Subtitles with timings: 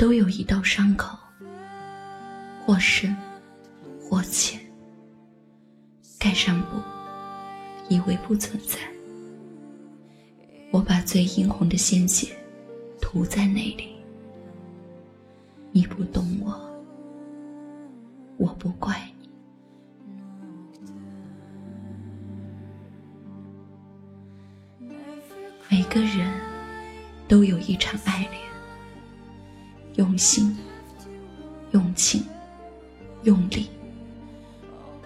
[0.00, 1.14] 都有一道伤口，
[2.64, 3.14] 或深
[4.00, 4.58] 或浅，
[6.18, 6.78] 盖上布，
[7.90, 8.78] 以为不存在。
[10.70, 12.34] 我把最殷红的鲜血
[12.98, 13.94] 涂在那里，
[15.70, 16.58] 你不懂我，
[18.38, 18.98] 我不怪
[24.78, 24.88] 你。
[25.68, 26.32] 每个人
[27.28, 28.49] 都有一场爱恋，
[30.00, 30.56] 用心、
[31.72, 32.24] 用情、
[33.24, 33.68] 用力，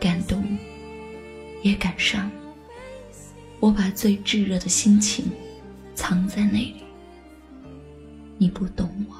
[0.00, 0.44] 感动
[1.62, 2.28] 也感伤。
[3.60, 5.26] 我把最炙热的心情
[5.94, 6.82] 藏在那里，
[8.36, 9.14] 你不懂我，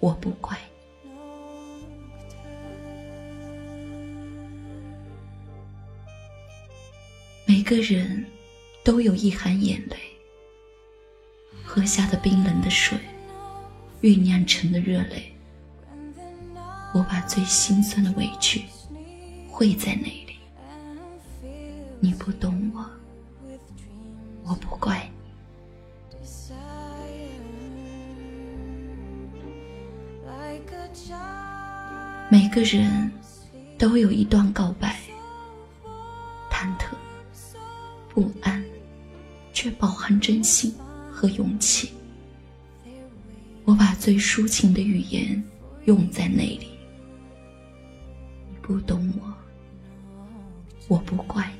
[0.00, 0.54] 我不怪。
[7.46, 8.22] 每个人
[8.84, 9.96] 都有一含眼泪，
[11.64, 12.98] 喝下的冰冷的水，
[14.00, 15.32] 酝酿成的热泪。
[16.92, 18.64] 我把最心酸的委屈
[19.48, 20.36] 汇在那里，
[22.00, 22.84] 你不懂我，
[24.42, 25.20] 我不怪你。
[32.28, 33.12] 每个人
[33.78, 34.96] 都有一段告白，
[36.50, 36.94] 忐忑、
[38.08, 38.64] 不安，
[39.52, 40.74] 却饱含真心
[41.12, 41.92] 和勇气。
[43.70, 45.40] 我把最抒情的语言
[45.84, 46.70] 用在那里，
[48.48, 49.32] 你不懂我，
[50.88, 51.59] 我不怪你。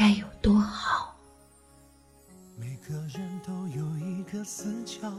[0.00, 1.14] 该有多好！
[2.58, 5.12] 每个人都有一个死角，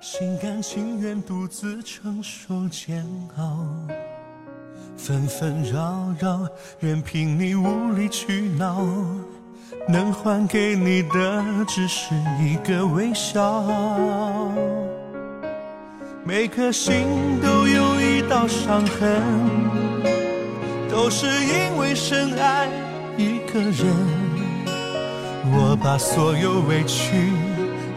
[0.00, 3.04] 心甘情愿独自承受煎
[3.36, 3.66] 熬，
[4.96, 6.48] 纷纷扰扰，
[6.78, 8.86] 任凭你无理取闹，
[9.88, 13.64] 能还给你的只是一个微笑。
[16.24, 17.04] 每颗心
[17.42, 19.20] 都有一道伤痕，
[20.88, 22.68] 都是因为深爱。
[23.52, 23.84] 一个人，
[25.52, 27.30] 我把所有委屈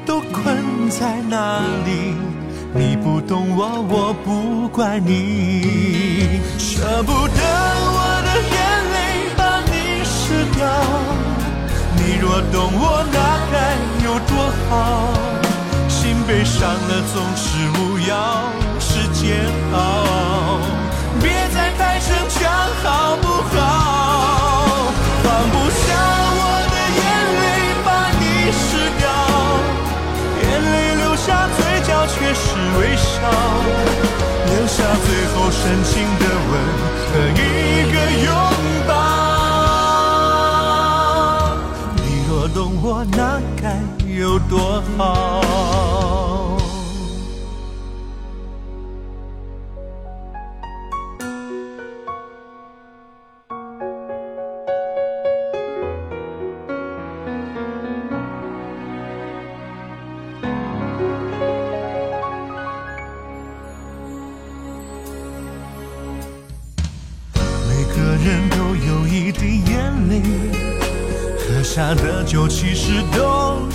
[0.06, 2.14] 都困在那里。
[2.74, 6.42] 你不懂我，我不怪你。
[6.60, 8.58] 舍不得我的眼
[8.92, 10.68] 泪把你湿掉，
[11.96, 13.18] 你若懂我，那
[13.50, 15.08] 该有多好。
[15.88, 17.48] 心被伤了，总是
[17.80, 18.44] 无药，
[18.78, 19.40] 是煎
[19.72, 20.60] 熬。
[21.22, 22.52] 别再太逞强，
[22.84, 23.15] 好？
[44.18, 46.58] 有多好？
[67.68, 70.22] 每个人都有一滴眼泪
[71.38, 73.70] 喝下的酒其实都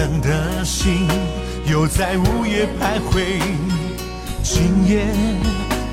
[0.00, 1.06] 冷的心
[1.66, 3.38] 又在午夜徘徊，
[4.42, 5.04] 今夜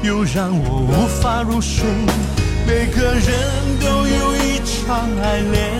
[0.01, 1.83] 又让我无法入睡。
[2.65, 3.27] 每个人
[3.81, 5.73] 都有一场爱恋，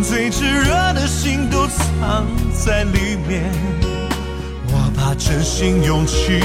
[0.00, 2.24] 最炙热的心都藏
[2.54, 3.50] 在里面。
[4.68, 6.40] 我把真心勇气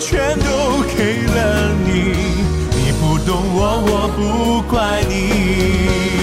[0.00, 2.16] 全都给了你，
[2.74, 6.19] 你不懂我，我不怪你。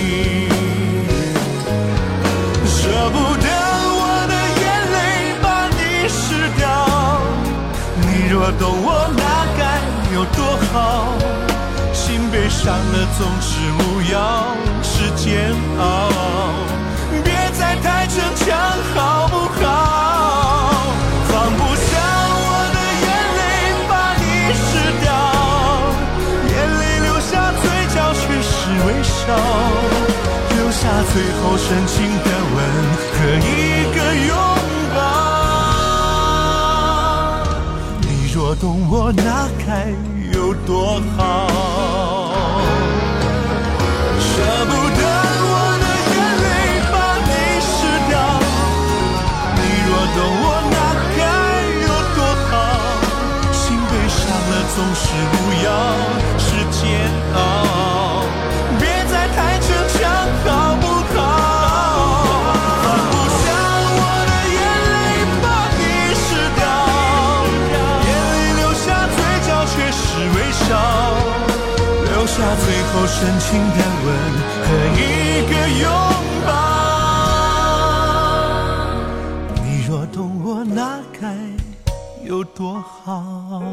[8.59, 9.21] 懂我那
[9.57, 9.61] 该
[10.13, 10.39] 有多
[10.71, 10.73] 好。
[11.93, 13.49] 心被伤了，总是
[13.79, 14.15] 无药
[14.81, 15.81] 是煎熬。
[17.23, 18.45] 别再太逞强，
[18.93, 19.65] 好不好？
[21.27, 21.89] 放不下
[22.39, 23.07] 我的眼
[23.37, 23.41] 泪，
[23.89, 24.23] 把你
[24.53, 24.67] 湿
[25.01, 25.07] 掉，
[26.53, 27.63] 眼泪流下，嘴
[27.93, 28.51] 角却是
[28.85, 29.25] 微笑，
[30.55, 30.79] 留下
[31.11, 32.57] 最后深情的吻
[33.13, 33.47] 和一
[33.95, 34.31] 个拥
[38.59, 39.93] 懂我，那该
[40.33, 42.16] 有多好？
[73.19, 74.07] 深情的吻
[74.61, 75.01] 和一
[75.49, 75.89] 个拥
[76.45, 76.49] 抱。
[79.63, 81.25] 你若懂我那该
[82.23, 83.63] 有多好。